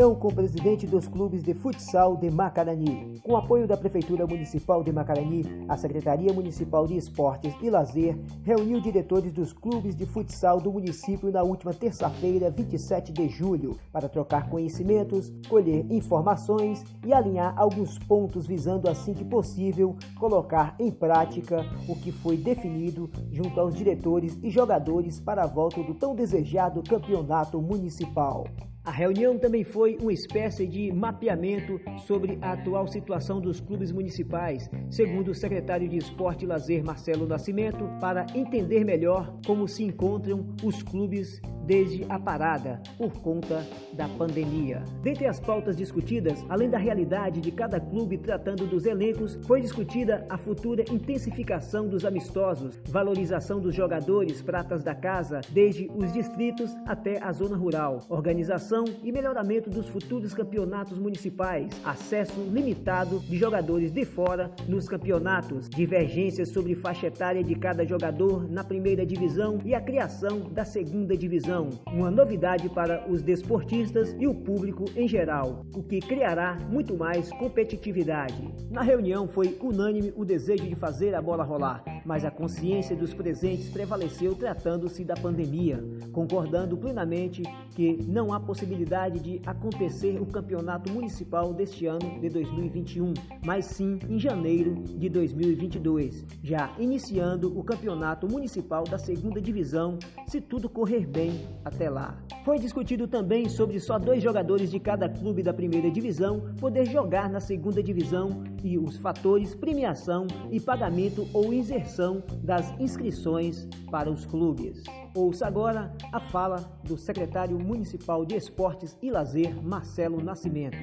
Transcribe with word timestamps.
reunião 0.00 0.14
com 0.14 0.28
o 0.28 0.34
presidente 0.34 0.86
dos 0.86 1.06
clubes 1.06 1.42
de 1.42 1.52
futsal 1.52 2.16
de 2.16 2.30
Macarani. 2.30 3.20
Com 3.22 3.36
apoio 3.36 3.68
da 3.68 3.76
Prefeitura 3.76 4.26
Municipal 4.26 4.82
de 4.82 4.90
Macarani, 4.90 5.44
a 5.68 5.76
Secretaria 5.76 6.32
Municipal 6.32 6.86
de 6.86 6.96
Esportes 6.96 7.54
e 7.60 7.68
Lazer 7.68 8.18
reuniu 8.42 8.80
diretores 8.80 9.30
dos 9.30 9.52
clubes 9.52 9.94
de 9.94 10.06
futsal 10.06 10.58
do 10.58 10.72
município 10.72 11.30
na 11.30 11.42
última 11.42 11.74
terça-feira, 11.74 12.50
27 12.50 13.12
de 13.12 13.28
julho, 13.28 13.78
para 13.92 14.08
trocar 14.08 14.48
conhecimentos, 14.48 15.30
colher 15.50 15.84
informações 15.90 16.82
e 17.04 17.12
alinhar 17.12 17.52
alguns 17.58 17.98
pontos 17.98 18.46
visando, 18.46 18.88
assim 18.88 19.12
que 19.12 19.24
possível, 19.24 19.94
colocar 20.18 20.74
em 20.78 20.90
prática 20.90 21.62
o 21.86 21.94
que 21.94 22.10
foi 22.10 22.38
definido 22.38 23.10
junto 23.30 23.60
aos 23.60 23.74
diretores 23.74 24.38
e 24.42 24.48
jogadores 24.48 25.20
para 25.20 25.42
a 25.42 25.46
volta 25.46 25.82
do 25.82 25.92
tão 25.92 26.14
desejado 26.14 26.82
campeonato 26.82 27.60
municipal. 27.60 28.46
A 28.82 28.90
reunião 28.90 29.38
também 29.38 29.62
foi 29.62 29.98
uma 30.00 30.12
espécie 30.12 30.66
de 30.66 30.90
mapeamento 30.90 31.78
sobre 32.06 32.38
a 32.40 32.52
atual 32.52 32.88
situação 32.88 33.38
dos 33.38 33.60
clubes 33.60 33.92
municipais, 33.92 34.70
segundo 34.88 35.32
o 35.32 35.34
secretário 35.34 35.86
de 35.86 35.98
Esporte 35.98 36.46
e 36.46 36.48
Lazer 36.48 36.82
Marcelo 36.82 37.26
Nascimento, 37.26 37.84
para 38.00 38.24
entender 38.34 38.82
melhor 38.82 39.38
como 39.46 39.68
se 39.68 39.84
encontram 39.84 40.46
os 40.64 40.82
clubes 40.82 41.42
desde 41.70 42.04
a 42.08 42.18
parada 42.18 42.82
por 42.98 43.12
conta 43.20 43.64
da 43.92 44.08
pandemia. 44.08 44.82
Dentre 45.04 45.28
as 45.28 45.38
pautas 45.38 45.76
discutidas, 45.76 46.44
além 46.48 46.68
da 46.68 46.76
realidade 46.76 47.40
de 47.40 47.52
cada 47.52 47.78
clube 47.78 48.18
tratando 48.18 48.66
dos 48.66 48.86
elencos, 48.86 49.38
foi 49.46 49.60
discutida 49.60 50.26
a 50.28 50.36
futura 50.36 50.82
intensificação 50.90 51.86
dos 51.86 52.04
amistosos, 52.04 52.80
valorização 52.88 53.60
dos 53.60 53.72
jogadores 53.72 54.42
pratas 54.42 54.82
da 54.82 54.96
casa, 54.96 55.42
desde 55.50 55.88
os 55.94 56.12
distritos 56.12 56.74
até 56.86 57.22
a 57.22 57.30
zona 57.30 57.56
rural, 57.56 58.04
organização 58.08 58.82
e 59.04 59.12
melhoramento 59.12 59.70
dos 59.70 59.86
futuros 59.86 60.34
campeonatos 60.34 60.98
municipais, 60.98 61.68
acesso 61.84 62.40
limitado 62.50 63.20
de 63.20 63.38
jogadores 63.38 63.92
de 63.92 64.04
fora 64.04 64.50
nos 64.66 64.88
campeonatos, 64.88 65.68
divergências 65.68 66.48
sobre 66.48 66.74
faixa 66.74 67.06
etária 67.06 67.44
de 67.44 67.54
cada 67.54 67.86
jogador 67.86 68.50
na 68.50 68.64
primeira 68.64 69.06
divisão 69.06 69.60
e 69.64 69.72
a 69.72 69.80
criação 69.80 70.40
da 70.50 70.64
segunda 70.64 71.16
divisão 71.16 71.59
uma 71.92 72.10
novidade 72.10 72.68
para 72.68 73.06
os 73.10 73.22
desportistas 73.22 74.14
e 74.18 74.26
o 74.26 74.34
público 74.34 74.84
em 74.96 75.06
geral, 75.06 75.64
o 75.74 75.82
que 75.82 76.00
criará 76.00 76.56
muito 76.70 76.96
mais 76.96 77.30
competitividade. 77.32 78.48
Na 78.70 78.82
reunião 78.82 79.28
foi 79.28 79.58
unânime 79.60 80.12
o 80.16 80.24
desejo 80.24 80.66
de 80.68 80.74
fazer 80.74 81.14
a 81.14 81.22
bola 81.22 81.44
rolar, 81.44 81.82
mas 82.04 82.24
a 82.24 82.30
consciência 82.30 82.96
dos 82.96 83.12
presentes 83.12 83.68
prevaleceu 83.68 84.34
tratando-se 84.34 85.04
da 85.04 85.14
pandemia, 85.14 85.82
concordando 86.12 86.76
plenamente 86.76 87.42
que 87.74 87.98
não 88.06 88.32
há 88.32 88.40
possibilidade 88.40 89.20
de 89.20 89.40
acontecer 89.46 90.20
o 90.20 90.26
campeonato 90.26 90.92
municipal 90.92 91.52
deste 91.52 91.86
ano 91.86 92.20
de 92.20 92.28
2021, 92.28 93.14
mas 93.44 93.66
sim 93.66 93.98
em 94.08 94.18
janeiro 94.18 94.74
de 94.74 95.08
2022, 95.08 96.24
já 96.42 96.72
iniciando 96.78 97.58
o 97.58 97.62
campeonato 97.62 98.28
municipal 98.28 98.84
da 98.84 98.98
segunda 98.98 99.40
divisão, 99.40 99.98
se 100.26 100.40
tudo 100.40 100.68
correr 100.68 101.06
bem 101.06 101.40
até 101.64 101.90
lá. 101.90 102.18
Foi 102.44 102.58
discutido 102.58 103.06
também 103.06 103.48
sobre 103.48 103.78
só 103.78 103.98
dois 103.98 104.22
jogadores 104.22 104.70
de 104.70 104.80
cada 104.80 105.08
clube 105.08 105.42
da 105.42 105.52
primeira 105.52 105.90
divisão 105.90 106.42
poder 106.58 106.86
jogar 106.86 107.28
na 107.28 107.40
segunda 107.40 107.82
divisão 107.82 108.42
e 108.64 108.78
os 108.78 108.96
fatores 108.96 109.54
premiação 109.54 110.26
e 110.50 110.58
pagamento 110.58 111.28
ou 111.32 111.52
inserção 111.52 112.22
das 112.42 112.72
inscrições 112.80 113.68
para 113.90 114.10
os 114.10 114.24
clubes. 114.24 114.82
Ouça 115.14 115.46
agora 115.46 115.92
a 116.12 116.20
fala 116.20 116.64
do 116.84 116.96
secretário 116.96 117.58
municipal 117.58 118.24
de 118.24 118.36
Esportes 118.36 118.96
e 119.02 119.10
Lazer, 119.10 119.60
Marcelo 119.62 120.22
Nascimento. 120.22 120.78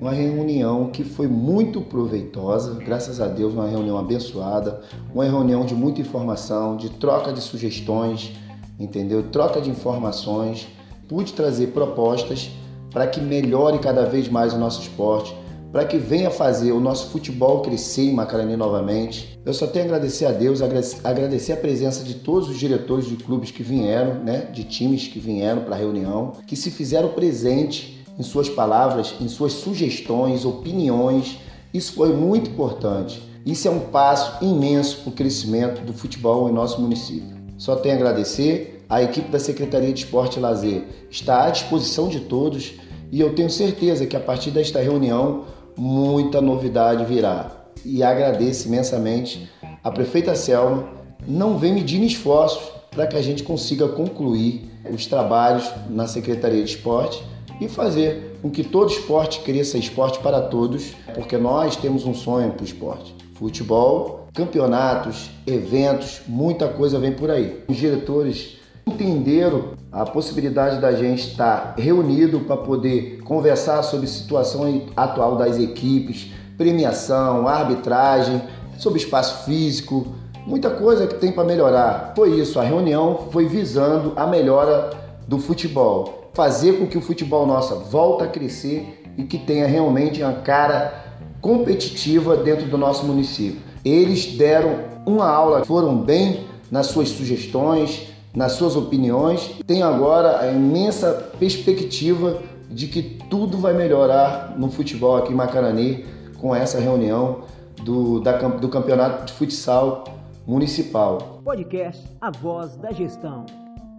Uma 0.00 0.12
reunião 0.12 0.90
que 0.90 1.04
foi 1.04 1.26
muito 1.26 1.80
proveitosa, 1.80 2.74
graças 2.74 3.20
a 3.20 3.28
Deus, 3.28 3.54
uma 3.54 3.68
reunião 3.68 3.96
abençoada, 3.96 4.82
uma 5.14 5.24
reunião 5.24 5.64
de 5.64 5.74
muita 5.74 6.00
informação, 6.00 6.76
de 6.76 6.90
troca 6.90 7.32
de 7.32 7.40
sugestões, 7.40 8.32
entendeu? 8.78 9.22
Troca 9.30 9.60
de 9.60 9.70
informações, 9.70 10.68
pude 11.08 11.32
trazer 11.32 11.68
propostas 11.68 12.50
para 12.90 13.06
que 13.06 13.20
melhore 13.20 13.78
cada 13.78 14.04
vez 14.04 14.28
mais 14.28 14.52
o 14.52 14.58
nosso 14.58 14.82
esporte, 14.82 15.34
para 15.72 15.86
que 15.86 15.96
venha 15.96 16.30
fazer 16.30 16.72
o 16.72 16.80
nosso 16.80 17.08
futebol 17.08 17.62
crescer 17.62 18.02
em 18.02 18.12
Macarani 18.12 18.56
novamente. 18.56 19.40
Eu 19.44 19.54
só 19.54 19.66
tenho 19.66 19.86
a 19.86 19.88
agradecer 19.88 20.26
a 20.26 20.30
Deus, 20.32 20.60
agradecer 20.60 21.52
a 21.52 21.56
presença 21.56 22.04
de 22.04 22.14
todos 22.14 22.50
os 22.50 22.58
diretores 22.58 23.06
de 23.06 23.16
clubes 23.16 23.50
que 23.50 23.62
vieram, 23.62 24.22
né, 24.22 24.48
de 24.52 24.64
times 24.64 25.08
que 25.08 25.18
vieram 25.18 25.62
para 25.62 25.74
a 25.74 25.78
reunião, 25.78 26.32
que 26.46 26.56
se 26.56 26.70
fizeram 26.70 27.08
presente 27.08 28.04
em 28.18 28.22
suas 28.22 28.50
palavras, 28.50 29.14
em 29.18 29.28
suas 29.28 29.54
sugestões, 29.54 30.44
opiniões. 30.44 31.38
Isso 31.72 31.94
foi 31.94 32.12
muito 32.14 32.50
importante. 32.50 33.22
Isso 33.44 33.66
é 33.66 33.70
um 33.70 33.80
passo 33.80 34.44
imenso 34.44 34.98
para 34.98 35.08
o 35.08 35.12
crescimento 35.12 35.82
do 35.82 35.94
futebol 35.94 36.48
em 36.50 36.52
nosso 36.52 36.80
município. 36.80 37.41
Só 37.62 37.76
tenho 37.76 37.94
a 37.94 37.98
agradecer. 37.98 38.84
A 38.88 39.04
equipe 39.04 39.30
da 39.30 39.38
Secretaria 39.38 39.92
de 39.92 40.00
Esporte 40.00 40.36
e 40.36 40.42
Lazer 40.42 40.82
está 41.08 41.44
à 41.44 41.50
disposição 41.50 42.08
de 42.08 42.18
todos 42.18 42.72
e 43.12 43.20
eu 43.20 43.36
tenho 43.36 43.48
certeza 43.48 44.04
que 44.04 44.16
a 44.16 44.20
partir 44.20 44.50
desta 44.50 44.80
reunião 44.80 45.44
muita 45.76 46.40
novidade 46.40 47.04
virá. 47.04 47.52
E 47.84 48.02
agradeço 48.02 48.66
imensamente 48.66 49.48
a 49.80 49.92
prefeita 49.92 50.34
Selma. 50.34 50.88
Não 51.24 51.56
vem 51.56 51.72
medindo 51.72 52.04
esforços 52.04 52.68
para 52.90 53.06
que 53.06 53.16
a 53.16 53.22
gente 53.22 53.44
consiga 53.44 53.86
concluir 53.86 54.68
os 54.92 55.06
trabalhos 55.06 55.70
na 55.88 56.08
Secretaria 56.08 56.64
de 56.64 56.70
Esporte 56.72 57.22
e 57.60 57.68
fazer 57.68 58.38
com 58.42 58.50
que 58.50 58.64
todo 58.64 58.90
esporte 58.90 59.38
cresça 59.38 59.78
esporte 59.78 60.18
para 60.18 60.40
todos, 60.40 60.96
porque 61.14 61.38
nós 61.38 61.76
temos 61.76 62.04
um 62.04 62.12
sonho 62.12 62.50
para 62.50 62.62
o 62.62 62.66
esporte. 62.66 63.14
Futebol 63.34 64.21
campeonatos, 64.34 65.30
eventos, 65.46 66.22
muita 66.26 66.68
coisa 66.68 66.98
vem 66.98 67.12
por 67.12 67.30
aí. 67.30 67.62
Os 67.68 67.76
diretores 67.76 68.58
entenderam 68.86 69.72
a 69.92 70.04
possibilidade 70.04 70.80
da 70.80 70.92
gente 70.92 71.28
estar 71.28 71.74
reunido 71.76 72.40
para 72.40 72.56
poder 72.56 73.20
conversar 73.24 73.82
sobre 73.82 74.06
a 74.06 74.10
situação 74.10 74.82
atual 74.96 75.36
das 75.36 75.58
equipes, 75.58 76.32
premiação, 76.56 77.46
arbitragem, 77.46 78.42
sobre 78.78 78.98
espaço 78.98 79.44
físico, 79.44 80.14
muita 80.46 80.70
coisa 80.70 81.06
que 81.06 81.14
tem 81.16 81.30
para 81.30 81.44
melhorar. 81.44 82.12
Foi 82.16 82.30
isso, 82.40 82.58
a 82.58 82.64
reunião 82.64 83.28
foi 83.30 83.46
visando 83.46 84.14
a 84.16 84.26
melhora 84.26 84.90
do 85.28 85.38
futebol, 85.38 86.30
fazer 86.32 86.78
com 86.78 86.86
que 86.86 86.96
o 86.96 87.02
futebol 87.02 87.46
nossa 87.46 87.74
volte 87.74 88.24
a 88.24 88.26
crescer 88.26 89.02
e 89.16 89.24
que 89.24 89.38
tenha 89.38 89.66
realmente 89.66 90.22
uma 90.22 90.32
cara 90.32 91.04
competitiva 91.40 92.36
dentro 92.36 92.66
do 92.66 92.78
nosso 92.78 93.04
município. 93.04 93.71
Eles 93.84 94.36
deram 94.36 94.84
uma 95.04 95.26
aula, 95.28 95.64
foram 95.64 95.96
bem 95.96 96.44
nas 96.70 96.86
suas 96.86 97.08
sugestões, 97.08 98.08
nas 98.34 98.52
suas 98.52 98.76
opiniões. 98.76 99.56
Tenho 99.66 99.84
agora 99.86 100.40
a 100.40 100.52
imensa 100.52 101.32
perspectiva 101.38 102.40
de 102.70 102.86
que 102.86 103.02
tudo 103.28 103.58
vai 103.58 103.74
melhorar 103.74 104.54
no 104.56 104.70
futebol 104.70 105.16
aqui 105.16 105.32
em 105.32 105.36
Macarani 105.36 106.06
com 106.38 106.54
essa 106.54 106.78
reunião 106.80 107.42
do, 107.82 108.20
da, 108.20 108.36
do 108.36 108.68
Campeonato 108.68 109.26
de 109.26 109.32
Futsal 109.32 110.04
Municipal. 110.46 111.40
Podcast 111.44 112.08
A 112.20 112.30
Voz 112.30 112.76
da 112.76 112.92
Gestão, 112.92 113.44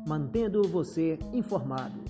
mantendo 0.08 0.64
você 0.64 1.20
informado. 1.34 2.04